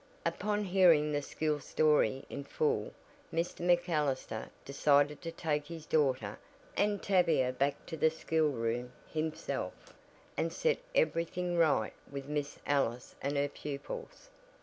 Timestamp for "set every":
10.51-11.25